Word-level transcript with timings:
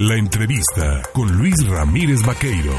La 0.00 0.16
entrevista 0.16 1.02
con 1.12 1.38
Luis 1.38 1.54
Ramírez 1.68 2.26
Vaqueiro. 2.26 2.72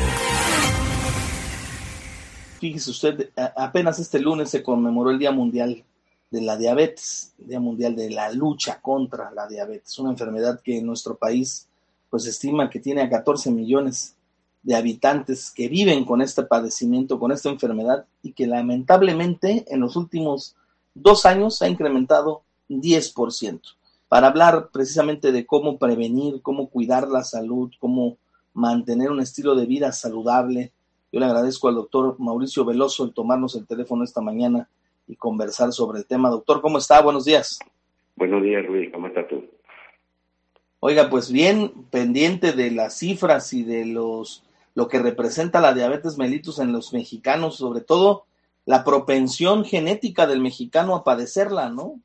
Fíjese 2.59 2.91
usted, 2.91 3.29
apenas 3.55 3.99
este 3.99 4.19
lunes 4.19 4.49
se 4.49 4.61
conmemoró 4.61 5.11
el 5.11 5.19
Día 5.19 5.31
Mundial 5.31 5.81
de 6.29 6.41
la 6.41 6.57
Diabetes, 6.57 7.33
Día 7.37 7.61
Mundial 7.61 7.95
de 7.95 8.09
la 8.09 8.33
lucha 8.33 8.81
contra 8.81 9.31
la 9.31 9.47
diabetes, 9.47 9.97
una 9.97 10.09
enfermedad 10.09 10.59
que 10.61 10.79
en 10.79 10.85
nuestro 10.85 11.15
país 11.15 11.69
pues 12.09 12.25
estima 12.25 12.69
que 12.69 12.81
tiene 12.81 13.01
a 13.01 13.09
14 13.09 13.49
millones 13.49 14.17
de 14.61 14.75
habitantes 14.75 15.51
que 15.51 15.69
viven 15.69 16.03
con 16.03 16.21
este 16.21 16.43
padecimiento, 16.43 17.17
con 17.17 17.31
esta 17.31 17.47
enfermedad 17.47 18.05
y 18.23 18.33
que 18.33 18.45
lamentablemente 18.45 19.63
en 19.69 19.79
los 19.79 19.95
últimos 19.95 20.57
dos 20.93 21.25
años 21.25 21.61
ha 21.61 21.69
incrementado 21.69 22.41
10% 22.67 23.61
para 24.15 24.27
hablar 24.27 24.69
precisamente 24.71 25.33
de 25.33 25.45
cómo 25.45 25.77
prevenir, 25.77 26.41
cómo 26.41 26.69
cuidar 26.69 27.09
la 27.09 27.25
salud, 27.25 27.73
cómo 27.79 28.17
mantener 28.53 29.11
un 29.11 29.19
estilo 29.19 29.55
de 29.55 29.65
vida 29.65 29.91
saludable. 29.91 30.71
Yo 31.11 31.19
le 31.19 31.25
agradezco 31.25 31.67
al 31.67 31.75
doctor 31.75 32.15
Mauricio 32.17 32.63
Veloso 32.63 33.03
el 33.03 33.13
tomarnos 33.13 33.57
el 33.57 33.67
teléfono 33.67 34.05
esta 34.05 34.21
mañana 34.21 34.69
y 35.05 35.17
conversar 35.17 35.73
sobre 35.73 35.99
el 35.99 36.05
tema. 36.05 36.29
Doctor, 36.29 36.61
¿cómo 36.61 36.77
está? 36.77 37.01
Buenos 37.01 37.25
días. 37.25 37.59
Buenos 38.15 38.41
días, 38.41 38.65
Luis. 38.65 38.89
¿Cómo 38.93 39.07
estás 39.07 39.27
tú? 39.27 39.43
Oiga, 40.79 41.09
pues 41.09 41.29
bien 41.29 41.73
pendiente 41.91 42.53
de 42.53 42.71
las 42.71 42.97
cifras 42.97 43.51
y 43.51 43.65
de 43.65 43.85
los 43.85 44.45
lo 44.75 44.87
que 44.87 44.99
representa 44.99 45.59
la 45.59 45.73
diabetes 45.73 46.17
mellitus 46.17 46.59
en 46.59 46.71
los 46.71 46.93
mexicanos, 46.93 47.57
sobre 47.57 47.81
todo 47.81 48.27
la 48.65 48.85
propensión 48.85 49.65
genética 49.65 50.25
del 50.25 50.39
mexicano 50.39 50.95
a 50.95 51.03
padecerla, 51.03 51.69
¿no? 51.69 51.99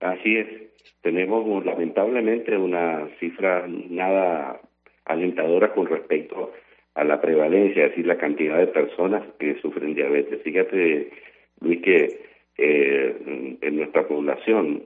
Así 0.00 0.36
es 0.36 0.69
tenemos 1.02 1.64
lamentablemente 1.64 2.56
una 2.56 3.08
cifra 3.18 3.66
nada 3.66 4.60
alentadora 5.04 5.72
con 5.72 5.86
respecto 5.86 6.52
a 6.94 7.04
la 7.04 7.20
prevalencia, 7.20 7.84
es 7.84 7.90
decir, 7.90 8.06
la 8.06 8.18
cantidad 8.18 8.58
de 8.58 8.66
personas 8.66 9.22
que 9.38 9.60
sufren 9.60 9.94
diabetes. 9.94 10.42
Fíjate, 10.42 11.10
Luis, 11.60 11.80
que 11.82 12.20
eh, 12.58 13.56
en 13.60 13.76
nuestra 13.76 14.06
población 14.06 14.84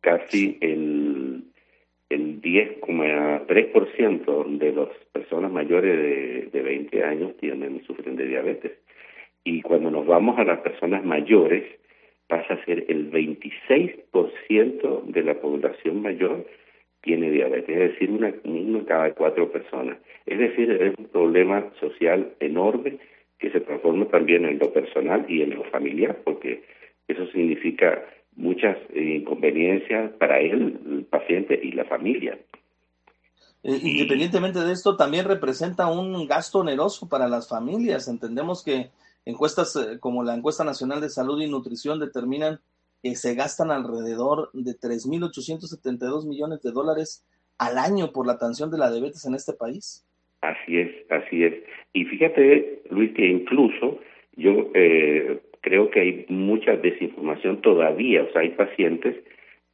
casi 0.00 0.58
el, 0.60 1.42
el 2.10 2.40
10,3% 2.40 4.58
de 4.58 4.72
las 4.72 4.88
personas 5.12 5.50
mayores 5.50 5.96
de, 5.96 6.48
de 6.52 6.62
20 6.62 7.02
años 7.02 7.36
tienen 7.38 7.82
sufren 7.84 8.14
de 8.16 8.26
diabetes. 8.26 8.72
Y 9.42 9.62
cuando 9.62 9.90
nos 9.90 10.06
vamos 10.06 10.38
a 10.38 10.44
las 10.44 10.60
personas 10.60 11.04
mayores, 11.04 11.64
pasa 12.28 12.54
a 12.54 12.64
ser 12.64 12.84
el 12.88 13.10
26% 13.10 15.04
de 15.04 15.22
la 15.22 15.40
población 15.40 16.02
mayor 16.02 16.46
tiene 17.02 17.30
diabetes, 17.30 17.68
es 17.68 17.92
decir, 17.92 18.10
una, 18.10 18.34
una 18.44 18.84
cada 18.84 19.14
cuatro 19.14 19.50
personas. 19.52 19.98
Es 20.26 20.38
decir, 20.38 20.70
es 20.70 20.98
un 20.98 21.06
problema 21.06 21.64
social 21.78 22.34
enorme 22.40 22.98
que 23.38 23.50
se 23.50 23.60
transforma 23.60 24.06
también 24.06 24.44
en 24.44 24.58
lo 24.58 24.72
personal 24.72 25.24
y 25.28 25.42
en 25.42 25.54
lo 25.54 25.62
familiar, 25.64 26.18
porque 26.24 26.64
eso 27.06 27.26
significa 27.28 28.02
muchas 28.34 28.76
inconveniencias 28.94 30.12
para 30.14 30.40
él, 30.40 30.78
el 30.84 31.04
paciente 31.04 31.58
y 31.62 31.72
la 31.72 31.84
familia. 31.84 32.38
Eh, 33.62 33.78
independientemente 33.82 34.60
de 34.60 34.72
esto, 34.72 34.96
también 34.96 35.26
representa 35.26 35.86
un 35.86 36.26
gasto 36.26 36.58
oneroso 36.58 37.08
para 37.08 37.28
las 37.28 37.48
familias. 37.48 38.08
Entendemos 38.08 38.64
que 38.64 38.90
Encuestas 39.26 39.74
eh, 39.76 39.98
como 39.98 40.22
la 40.22 40.34
encuesta 40.34 40.64
nacional 40.64 41.00
de 41.00 41.10
salud 41.10 41.42
y 41.42 41.48
nutrición 41.48 41.98
determinan 41.98 42.60
que 43.02 43.16
se 43.16 43.34
gastan 43.34 43.70
alrededor 43.70 44.50
de 44.52 44.72
3.872 44.72 46.26
millones 46.26 46.62
de 46.62 46.70
dólares 46.70 47.26
al 47.58 47.76
año 47.76 48.12
por 48.12 48.26
la 48.26 48.34
atención 48.34 48.70
de 48.70 48.78
la 48.78 48.90
diabetes 48.90 49.26
en 49.26 49.34
este 49.34 49.52
país. 49.52 50.06
Así 50.40 50.78
es, 50.78 50.90
así 51.10 51.42
es. 51.44 51.54
Y 51.92 52.04
fíjate, 52.04 52.82
Luis, 52.90 53.12
que 53.14 53.26
incluso 53.26 53.98
yo 54.36 54.70
eh, 54.74 55.42
creo 55.60 55.90
que 55.90 56.00
hay 56.00 56.26
mucha 56.28 56.76
desinformación 56.76 57.60
todavía, 57.62 58.22
o 58.22 58.32
sea, 58.32 58.42
hay 58.42 58.50
pacientes 58.50 59.16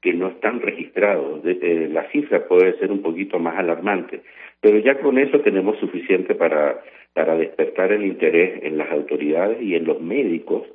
que 0.02 0.12
no 0.12 0.28
están 0.28 0.60
registrados. 0.60 1.40
Eh, 1.44 1.88
la 1.90 2.10
cifra 2.10 2.46
puede 2.46 2.76
ser 2.78 2.92
un 2.92 3.00
poquito 3.00 3.38
más 3.38 3.56
alarmante, 3.56 4.20
pero 4.60 4.78
ya 4.78 4.98
con 5.00 5.16
eso 5.18 5.40
tenemos 5.40 5.78
suficiente 5.78 6.34
para 6.34 6.82
para 7.12 7.36
despertar 7.36 7.92
el 7.92 8.04
interés 8.04 8.62
en 8.62 8.78
las 8.78 8.90
autoridades 8.90 9.60
y 9.60 9.74
en 9.74 9.84
los 9.84 10.00
médicos, 10.00 10.66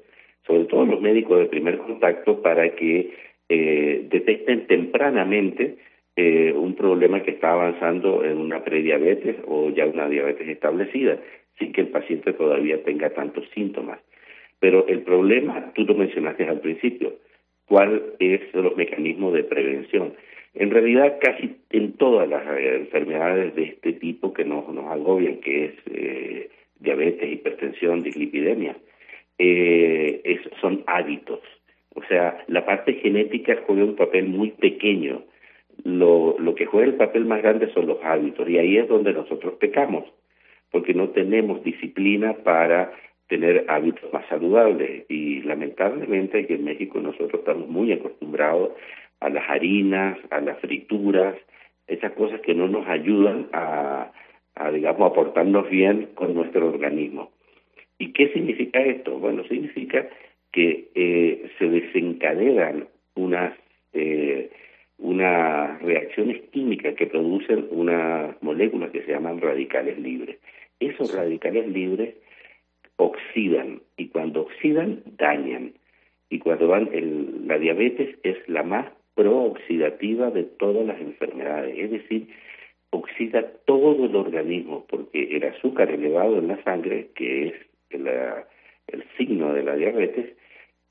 sobre 0.45 0.65
todo 0.65 0.85
los 0.85 1.01
médicos 1.01 1.39
de 1.39 1.45
primer 1.45 1.77
contacto, 1.79 2.41
para 2.41 2.75
que 2.75 3.11
eh, 3.49 4.07
detecten 4.09 4.67
tempranamente 4.67 5.77
eh, 6.15 6.53
un 6.53 6.75
problema 6.75 7.23
que 7.23 7.31
está 7.31 7.53
avanzando 7.53 8.23
en 8.23 8.38
una 8.38 8.63
prediabetes 8.63 9.38
o 9.47 9.69
ya 9.69 9.85
una 9.85 10.07
diabetes 10.07 10.47
establecida, 10.47 11.17
sin 11.57 11.71
que 11.71 11.81
el 11.81 11.88
paciente 11.88 12.33
todavía 12.33 12.83
tenga 12.83 13.09
tantos 13.09 13.45
síntomas. 13.53 13.99
Pero 14.59 14.88
el 14.88 15.01
problema, 15.01 15.71
tú 15.73 15.85
lo 15.85 15.95
mencionaste 15.95 16.47
al 16.47 16.59
principio, 16.59 17.13
¿cuál 17.67 18.13
es 18.19 18.41
los 18.53 18.75
mecanismos 18.75 19.33
de 19.33 19.44
prevención? 19.44 20.13
En 20.55 20.72
realidad, 20.72 21.17
casi 21.22 21.57
en 21.69 21.94
todas 21.94 22.28
las 22.28 22.44
eh, 22.57 22.78
enfermedades 22.78 23.53
de 23.55 23.63
este 23.63 23.94
tipo 23.94 24.33
que 24.33 24.44
nos, 24.44 24.67
nos 24.69 24.85
agobian, 24.85 25.38
que 25.38 25.66
es 25.66 25.73
eh, 25.91 26.50
diabetes, 26.79 27.31
hipertensión, 27.31 28.01
dislipidemia, 28.01 28.75
eh, 29.38 30.39
son 30.59 30.83
hábitos. 30.88 31.41
O 31.94 32.03
sea, 32.03 32.44
la 32.47 32.66
parte 32.66 32.94
genética 32.94 33.63
juega 33.67 33.83
un 33.83 33.95
papel 33.95 34.25
muy 34.25 34.51
pequeño. 34.51 35.23
Lo, 35.83 36.35
lo 36.39 36.56
que 36.56 36.66
juega 36.66 36.88
el 36.88 36.95
papel 36.95 37.25
más 37.25 37.44
grande 37.44 37.72
son 37.73 37.85
los 37.85 38.03
hábitos, 38.03 38.50
y 38.50 38.57
ahí 38.57 38.77
es 38.77 38.88
donde 38.88 39.13
nosotros 39.13 39.56
pecamos, 39.59 40.06
porque 40.72 40.95
no 40.95 41.09
tenemos 41.09 41.63
disciplina 41.63 42.33
para 42.44 42.94
tener 43.27 43.65
hábitos 43.67 44.11
más 44.11 44.25
saludables. 44.27 45.05
Y 45.09 45.41
lamentablemente 45.41 46.39
aquí 46.39 46.53
en 46.53 46.65
México 46.65 46.99
nosotros 46.99 47.39
estamos 47.39 47.67
muy 47.67 47.91
acostumbrados 47.91 48.71
a 49.19 49.29
las 49.29 49.49
harinas, 49.49 50.17
a 50.29 50.41
las 50.41 50.59
frituras, 50.59 51.35
esas 51.88 52.11
cosas 52.13 52.41
que 52.41 52.53
no 52.53 52.67
nos 52.67 52.88
ayudan 52.88 53.47
a, 53.53 54.11
a 54.55 54.71
digamos, 54.71 55.11
aportarnos 55.11 55.69
bien 55.69 56.09
con 56.15 56.33
nuestro 56.33 56.67
organismo. 56.67 57.31
¿Y 57.97 58.11
qué 58.13 58.29
significa 58.29 58.79
esto? 58.79 59.17
Bueno, 59.17 59.44
significa 59.45 60.07
que 60.51 60.89
eh, 60.95 61.49
se 61.57 61.67
desencadenan 61.67 62.88
unas 63.15 63.53
eh, 63.94 64.51
unas 64.99 65.79
reacciones 65.81 66.41
químicas 66.51 66.95
que 66.95 67.05
producen 67.05 67.67
unas 67.69 68.41
moléculas 68.41 68.91
que 68.91 69.03
se 69.03 69.11
llaman 69.11 69.39
radicales 69.39 69.97
libres. 69.99 70.38
Esos 70.79 71.13
radicales 71.15 71.67
libres 71.67 72.15
oxidan 72.97 73.81
y 73.96 74.09
cuando 74.09 74.41
oxidan 74.41 75.02
dañan. 75.18 75.74
Y 76.30 76.40
cuando 76.40 76.68
van 76.68 76.90
el, 76.91 77.47
la 77.47 77.58
diabetes 77.58 78.18
es 78.24 78.38
la 78.50 78.63
más 78.63 78.88
prooxidativa 79.16 80.30
de 80.30 80.44
todas 80.44 80.85
las 80.85 81.00
enfermedades, 81.00 81.75
es 81.78 81.91
decir, 81.91 82.28
oxida 82.91 83.44
todo 83.66 84.06
el 84.06 84.16
organismo 84.16 84.86
porque 84.88 85.36
el 85.36 85.44
azúcar 85.44 85.90
elevado 85.90 86.38
en 86.38 86.50
la 86.50 86.63
sangre, 86.63 87.09
que 87.16 87.47
es 87.47 87.53
el 87.90 89.03
signo 89.18 89.53
de 89.53 89.63
la 89.63 89.75
diabetes, 89.75 90.36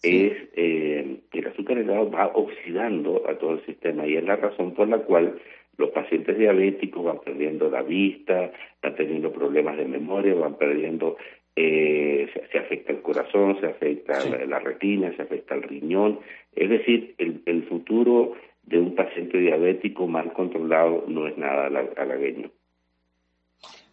es 0.03 0.33
eh, 0.55 1.21
el 1.33 1.47
azúcar 1.47 1.79
elevado 1.79 2.11
va 2.11 2.27
oxidando 2.35 3.23
a 3.29 3.39
todo 3.39 3.55
el 3.55 3.65
sistema 3.65 4.07
y 4.07 4.17
es 4.17 4.25
la 4.25 4.37
razón 4.37 4.75
por 4.75 4.89
la 4.89 4.99
cual 4.99 5.39
los 5.79 5.91
pacientes 5.91 6.39
diabéticos 6.39 7.05
van 7.05 7.21
perdiendo 7.21 7.71
la 7.71 7.83
vista, 7.83 8.51
van 8.83 8.95
teniendo 8.95 9.33
problemas 9.33 9.77
de 9.77 9.87
memoria, 9.87 10.35
van 10.35 10.57
perdiendo 10.57 11.17
eh, 11.57 12.29
se, 12.53 12.59
afecta 12.59 12.93
el 12.93 13.01
corazón, 13.01 13.59
se 13.61 13.67
afecta 13.67 14.23
la, 14.47 14.59
retina, 14.59 15.15
se 15.17 15.23
afecta 15.23 15.55
el 15.55 15.63
riñón. 15.63 16.21
Es 16.55 16.69
decir, 16.69 17.15
el, 17.19 17.43
el, 17.47 17.67
futuro 17.67 18.35
de 18.63 18.79
un 18.79 18.95
paciente 18.95 19.39
diabético 19.39 20.07
mal 20.07 20.33
controlado 20.35 21.05
no 21.09 21.27
es 21.27 21.39
nada 21.39 21.67
halagüeño. 21.97 22.51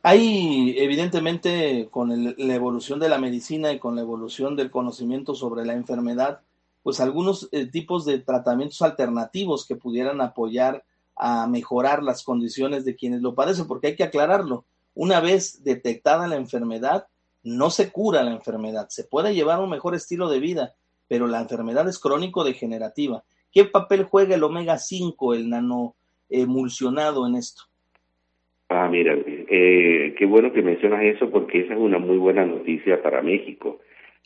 Hay, 0.01 0.75
evidentemente, 0.77 1.87
con 1.89 2.35
la 2.37 2.55
evolución 2.55 2.99
de 2.99 3.07
la 3.07 3.17
medicina 3.17 3.71
y 3.71 3.79
con 3.79 3.95
la 3.95 4.01
evolución 4.01 4.57
del 4.57 4.69
conocimiento 4.69 5.33
sobre 5.33 5.63
la 5.65 5.73
enfermedad, 5.73 6.41
pues 6.83 6.99
algunos 6.99 7.47
eh, 7.53 7.67
tipos 7.67 8.03
de 8.03 8.19
tratamientos 8.19 8.81
alternativos 8.81 9.65
que 9.65 9.77
pudieran 9.77 10.19
apoyar 10.19 10.83
a 11.15 11.47
mejorar 11.47 12.03
las 12.03 12.23
condiciones 12.23 12.83
de 12.83 12.95
quienes 12.97 13.21
lo 13.21 13.35
padecen, 13.35 13.67
porque 13.67 13.87
hay 13.87 13.95
que 13.95 14.03
aclararlo. 14.03 14.65
Una 14.93 15.21
vez 15.21 15.63
detectada 15.63 16.27
la 16.27 16.35
enfermedad, 16.35 17.07
no 17.43 17.69
se 17.69 17.91
cura 17.91 18.23
la 18.23 18.31
enfermedad, 18.31 18.87
se 18.89 19.03
puede 19.03 19.33
llevar 19.33 19.59
un 19.59 19.69
mejor 19.69 19.95
estilo 19.95 20.29
de 20.29 20.39
vida, 20.39 20.73
pero 21.07 21.27
la 21.27 21.41
enfermedad 21.41 21.87
es 21.87 21.99
crónico-degenerativa. 21.99 23.23
¿Qué 23.51 23.65
papel 23.65 24.03
juega 24.03 24.35
el 24.35 24.43
omega 24.43 24.77
5, 24.77 25.33
el 25.33 25.49
nanoemulsionado 25.49 27.27
en 27.27 27.35
esto? 27.35 27.63
Ah, 28.69 28.87
mira, 28.89 29.15
eh, 29.27 30.15
qué 30.17 30.25
bueno 30.25 30.51
que 30.51 30.63
mencionas 30.63 31.03
eso 31.03 31.29
porque 31.29 31.59
esa 31.59 31.73
es 31.73 31.79
una 31.79 31.99
muy 31.99 32.17
buena 32.17 32.45
noticia 32.45 33.03
para 33.03 33.21
México. 33.21 33.79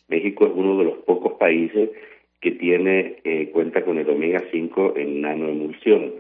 México 0.08 0.46
es 0.46 0.54
uno 0.56 0.78
de 0.78 0.86
los 0.86 0.98
pocos 1.00 1.34
países 1.34 1.90
que 2.40 2.52
tiene 2.52 3.20
eh, 3.24 3.50
cuenta 3.52 3.84
con 3.84 3.98
el 3.98 4.10
omega 4.10 4.42
5 4.52 4.94
en 4.96 5.22
nanoemulsión. 5.22 6.14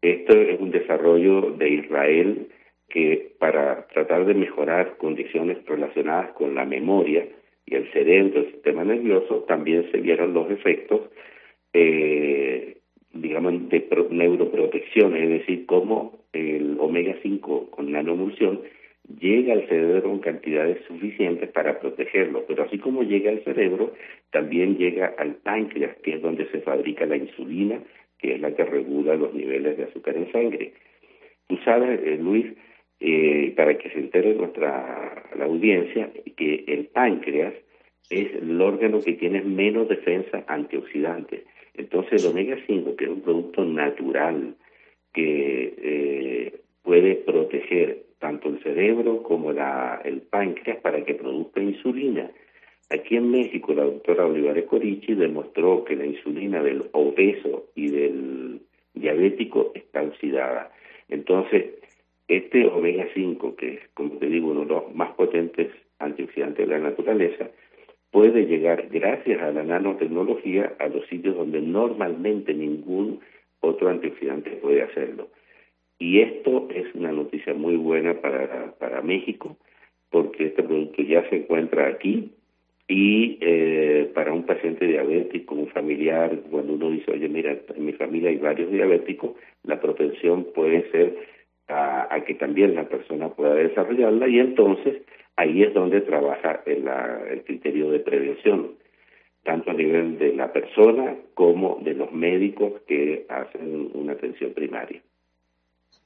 Esto 0.00 0.32
es 0.40 0.60
un 0.60 0.70
desarrollo 0.70 1.50
de 1.58 1.68
Israel 1.68 2.48
que 2.88 3.32
para 3.38 3.86
tratar 3.88 4.24
de 4.24 4.34
mejorar 4.34 4.96
condiciones 4.96 5.64
relacionadas 5.66 6.30
con 6.32 6.54
la 6.54 6.64
memoria 6.64 7.26
y 7.66 7.74
el 7.74 7.90
cerebro, 7.92 8.40
el 8.40 8.52
sistema 8.52 8.84
nervioso, 8.84 9.44
también 9.46 9.90
se 9.90 9.98
vieron 9.98 10.32
los 10.32 10.50
efectos, 10.50 11.02
eh, 11.74 12.78
digamos, 13.12 13.68
de 13.68 14.06
neuroprotección, 14.10 15.16
es 15.16 15.28
decir, 15.28 15.66
cómo 15.66 16.18
el 16.32 16.76
omega 16.80 17.14
5 17.22 17.70
con 17.70 17.92
nanoemulsión 17.92 18.60
llega 19.20 19.54
al 19.54 19.66
cerebro 19.68 20.10
en 20.10 20.18
cantidades 20.18 20.84
suficientes 20.86 21.50
para 21.50 21.80
protegerlo, 21.80 22.44
pero 22.46 22.64
así 22.64 22.78
como 22.78 23.02
llega 23.02 23.30
al 23.30 23.42
cerebro, 23.44 23.92
también 24.30 24.76
llega 24.76 25.14
al 25.18 25.36
páncreas, 25.36 25.96
que 26.02 26.14
es 26.14 26.22
donde 26.22 26.46
se 26.50 26.60
fabrica 26.60 27.06
la 27.06 27.16
insulina, 27.16 27.82
que 28.18 28.34
es 28.34 28.40
la 28.40 28.54
que 28.54 28.64
regula 28.64 29.14
los 29.14 29.32
niveles 29.32 29.76
de 29.76 29.84
azúcar 29.84 30.16
en 30.16 30.30
sangre. 30.32 30.72
Tú 31.46 31.56
sabes, 31.64 32.00
eh, 32.04 32.18
Luis, 32.20 32.46
eh, 33.00 33.52
para 33.56 33.78
que 33.78 33.90
se 33.90 33.98
entere 33.98 34.34
nuestra 34.34 35.24
la 35.36 35.44
audiencia, 35.44 36.10
que 36.36 36.64
el 36.66 36.86
páncreas 36.86 37.54
es 38.10 38.34
el 38.34 38.60
órgano 38.60 39.00
que 39.00 39.12
tiene 39.12 39.42
menos 39.42 39.88
defensa 39.88 40.44
antioxidante. 40.46 41.44
Entonces 41.74 42.24
el 42.24 42.30
omega 42.30 42.56
5, 42.66 42.96
que 42.96 43.04
es 43.04 43.10
un 43.10 43.20
producto 43.20 43.64
natural 43.64 44.56
que 45.12 45.74
eh, 45.78 46.60
puede 46.82 47.16
proteger 47.16 48.04
tanto 48.18 48.48
el 48.48 48.60
cerebro 48.62 49.22
como 49.22 49.52
la, 49.52 50.00
el 50.04 50.22
páncreas 50.22 50.78
para 50.78 51.04
que 51.04 51.14
produzca 51.14 51.60
insulina. 51.60 52.30
Aquí 52.90 53.16
en 53.16 53.30
México 53.30 53.74
la 53.74 53.84
doctora 53.84 54.26
Olivares 54.26 54.64
Corichi 54.64 55.14
demostró 55.14 55.84
que 55.84 55.94
la 55.94 56.06
insulina 56.06 56.62
del 56.62 56.86
obeso 56.92 57.66
y 57.74 57.88
del 57.90 58.60
diabético 58.94 59.72
está 59.74 60.02
oxidada. 60.02 60.72
Entonces, 61.08 61.77
este 62.28 62.66
omega 62.66 63.06
5, 63.14 63.56
que 63.56 63.74
es, 63.74 63.80
como 63.94 64.18
te 64.18 64.26
digo, 64.26 64.50
uno 64.50 64.60
de 64.60 64.66
los 64.66 64.94
más 64.94 65.12
potentes 65.12 65.68
antioxidantes 65.98 66.68
de 66.68 66.72
la 66.72 66.78
naturaleza, 66.78 67.50
puede 68.10 68.46
llegar, 68.46 68.88
gracias 68.90 69.40
a 69.42 69.50
la 69.50 69.62
nanotecnología, 69.62 70.74
a 70.78 70.88
los 70.88 71.06
sitios 71.06 71.36
donde 71.36 71.60
normalmente 71.60 72.54
ningún 72.54 73.20
otro 73.60 73.88
antioxidante 73.88 74.50
puede 74.52 74.82
hacerlo. 74.82 75.28
Y 75.98 76.20
esto 76.20 76.68
es 76.72 76.94
una 76.94 77.12
noticia 77.12 77.54
muy 77.54 77.76
buena 77.76 78.14
para, 78.20 78.72
para 78.78 79.02
México, 79.02 79.56
porque 80.10 80.46
este 80.46 80.62
producto 80.62 81.02
ya 81.02 81.28
se 81.28 81.36
encuentra 81.36 81.88
aquí 81.88 82.30
y 82.86 83.36
eh, 83.40 84.10
para 84.14 84.32
un 84.32 84.44
paciente 84.44 84.86
diabético, 84.86 85.54
un 85.54 85.68
familiar, 85.68 86.38
cuando 86.50 86.74
uno 86.74 86.90
dice, 86.90 87.10
oye, 87.10 87.28
mira, 87.28 87.58
en 87.74 87.84
mi 87.84 87.92
familia 87.92 88.30
hay 88.30 88.36
varios 88.36 88.70
diabéticos, 88.70 89.32
la 89.64 89.78
propensión 89.80 90.46
puede 90.54 90.90
ser 90.90 91.16
a, 91.68 92.14
a 92.14 92.24
que 92.24 92.34
también 92.34 92.74
la 92.74 92.88
persona 92.88 93.28
pueda 93.28 93.54
desarrollarla 93.54 94.28
y 94.28 94.38
entonces 94.38 95.02
ahí 95.36 95.62
es 95.62 95.72
donde 95.72 96.00
trabaja 96.00 96.62
el, 96.66 96.88
el 97.30 97.44
criterio 97.44 97.90
de 97.90 98.00
prevención, 98.00 98.72
tanto 99.44 99.70
a 99.70 99.74
nivel 99.74 100.18
de 100.18 100.34
la 100.34 100.52
persona 100.52 101.16
como 101.34 101.78
de 101.82 101.94
los 101.94 102.12
médicos 102.12 102.72
que 102.86 103.24
hacen 103.28 103.90
una 103.94 104.14
atención 104.14 104.52
primaria. 104.52 105.00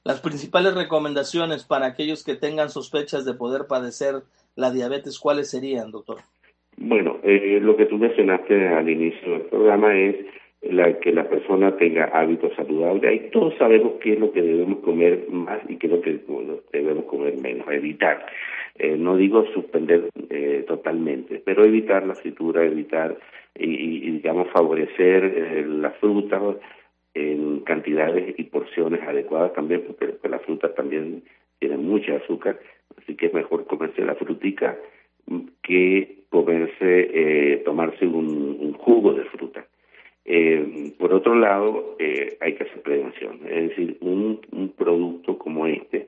Las 0.03 0.21
principales 0.21 0.75
recomendaciones 0.75 1.63
para 1.63 1.87
aquellos 1.87 2.23
que 2.23 2.35
tengan 2.35 2.69
sospechas 2.69 3.25
de 3.25 3.33
poder 3.33 3.67
padecer 3.67 4.15
la 4.55 4.69
diabetes, 4.69 5.17
¿cuáles 5.17 5.49
serían, 5.49 5.91
doctor? 5.91 6.17
Bueno, 6.77 7.19
eh, 7.23 7.59
lo 7.61 7.77
que 7.77 7.85
tú 7.85 7.97
mencionaste 7.97 8.67
al 8.67 8.89
inicio 8.89 9.31
del 9.31 9.41
programa 9.43 9.95
es 9.95 10.15
la 10.69 10.99
que 10.99 11.11
la 11.11 11.27
persona 11.29 11.75
tenga 11.77 12.05
hábitos 12.05 12.53
saludables. 12.55 13.03
Ahí 13.03 13.29
todos 13.31 13.53
sabemos 13.57 13.93
qué 14.01 14.13
es 14.13 14.19
lo 14.19 14.31
que 14.31 14.41
debemos 14.41 14.79
comer 14.79 15.25
más 15.29 15.59
y 15.69 15.77
qué 15.77 15.87
es 15.87 15.93
lo 15.93 16.01
que 16.01 16.19
debemos 16.71 17.05
comer 17.05 17.37
menos, 17.37 17.67
evitar. 17.71 18.25
Eh, 18.79 18.95
no 18.97 19.17
digo 19.17 19.45
suspender 19.53 20.09
eh, 20.29 20.63
totalmente, 20.67 21.41
pero 21.45 21.63
evitar 21.63 22.05
la 22.07 22.15
fritura, 22.15 22.65
evitar 22.65 23.15
y, 23.55 24.09
digamos 24.11 24.49
favorecer 24.49 25.23
eh, 25.25 25.65
las 25.67 25.95
frutas, 25.97 26.41
en 27.13 27.59
cantidades 27.59 28.33
y 28.39 28.43
porciones 28.45 29.01
adecuadas 29.03 29.53
también, 29.53 29.83
porque, 29.85 30.27
las 30.27 30.41
frutas 30.41 30.73
también 30.73 31.23
tienen 31.59 31.85
mucha 31.85 32.15
azúcar, 32.15 32.59
así 32.97 33.15
que 33.15 33.27
es 33.27 33.33
mejor 33.33 33.65
comerse 33.67 34.03
la 34.03 34.15
frutica 34.15 34.75
que 35.61 36.23
comerse, 36.29 37.09
eh, 37.13 37.61
tomarse 37.63 38.05
un, 38.07 38.33
fruta. 38.33 38.59
Eh, 38.59 38.73
otro 41.13 41.35
lado, 41.35 41.95
eh, 41.99 42.37
hay 42.41 42.53
que 42.55 42.63
hacer 42.63 42.81
prevención, 42.81 43.39
es 43.47 43.69
decir, 43.69 43.97
un, 44.01 44.41
un 44.51 44.69
producto 44.69 45.37
como 45.37 45.67
este, 45.67 46.07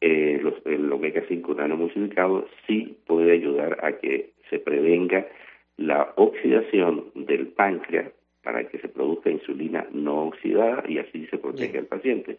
eh, 0.00 0.42
el 0.64 0.92
omega 0.92 1.22
5 1.28 1.54
nanomultiplicado, 1.54 2.46
sí 2.66 2.96
puede 3.06 3.32
ayudar 3.32 3.78
a 3.84 3.98
que 3.98 4.30
se 4.50 4.58
prevenga 4.58 5.26
la 5.76 6.12
oxidación 6.16 7.10
del 7.14 7.48
páncreas 7.48 8.12
para 8.42 8.64
que 8.68 8.78
se 8.78 8.88
produzca 8.88 9.30
insulina 9.30 9.86
no 9.92 10.24
oxidada 10.24 10.84
y 10.88 10.98
así 10.98 11.26
se 11.28 11.38
protege 11.38 11.78
al 11.78 11.86
paciente. 11.86 12.38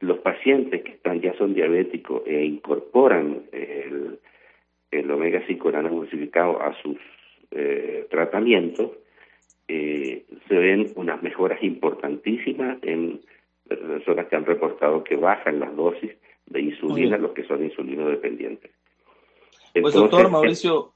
Los 0.00 0.18
pacientes 0.18 0.82
que 0.82 0.92
están 0.92 1.20
ya 1.20 1.32
son 1.34 1.54
diabéticos 1.54 2.22
e 2.26 2.44
incorporan 2.44 3.42
el, 3.52 4.18
el 4.90 5.10
omega 5.10 5.42
5 5.46 5.72
nanoemulsificado 5.72 6.60
a 6.60 6.74
sus 6.82 6.98
eh, 7.50 8.06
tratamientos, 8.10 8.92
eh, 9.72 10.26
se 10.48 10.54
ven 10.54 10.92
unas 10.96 11.22
mejoras 11.22 11.62
importantísimas 11.62 12.78
en 12.82 13.20
personas 13.68 14.26
que 14.26 14.34
han 14.34 14.44
reportado 14.44 15.04
que 15.04 15.14
bajan 15.14 15.60
las 15.60 15.76
dosis 15.76 16.10
de 16.46 16.60
insulina, 16.60 17.16
los 17.16 17.30
que 17.30 17.46
son 17.46 17.62
insulino 17.62 18.08
dependientes. 18.08 18.72
pues 19.80 19.94
doctor 19.94 20.28
Mauricio, 20.28 20.92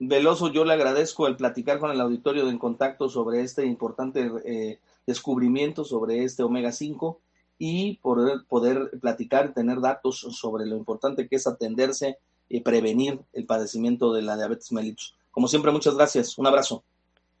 Veloso, 0.00 0.50
yo 0.50 0.64
le 0.64 0.72
agradezco 0.72 1.28
el 1.28 1.36
platicar 1.36 1.78
con 1.78 1.92
el 1.92 2.00
auditorio 2.00 2.44
de 2.44 2.50
En 2.50 2.58
Contacto 2.58 3.08
sobre 3.08 3.42
este 3.42 3.64
importante 3.66 4.28
eh, 4.44 4.78
descubrimiento 5.06 5.84
sobre 5.84 6.24
este 6.24 6.42
omega 6.42 6.72
5 6.72 7.20
y 7.58 7.98
poder, 7.98 8.40
poder 8.48 8.90
platicar, 9.00 9.54
tener 9.54 9.80
datos 9.80 10.18
sobre 10.18 10.66
lo 10.66 10.76
importante 10.76 11.28
que 11.28 11.36
es 11.36 11.46
atenderse 11.46 12.18
y 12.48 12.62
prevenir 12.62 13.20
el 13.32 13.46
padecimiento 13.46 14.12
de 14.12 14.22
la 14.22 14.36
diabetes 14.36 14.72
mellitus. 14.72 15.14
Como 15.30 15.46
siempre, 15.46 15.70
muchas 15.70 15.94
gracias. 15.94 16.36
Un 16.36 16.48
abrazo. 16.48 16.82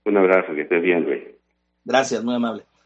Un 0.08 0.16
abrazo, 0.16 0.54
que 0.54 0.62
estés 0.62 0.82
bien, 0.82 1.04
güey. 1.04 1.36
Gracias, 1.84 2.24
muy 2.24 2.34
amable. 2.34 2.64